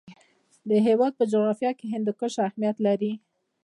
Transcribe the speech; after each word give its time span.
د 0.69 0.71
هېواد 0.87 1.13
جغرافیه 1.31 1.71
کې 1.79 1.91
هندوکش 1.93 2.33
اهمیت 2.47 2.77
لري. 2.87 3.11